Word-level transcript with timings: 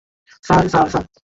Sir, 0.43 0.63
sir, 0.69 0.87
sir! 0.93 1.05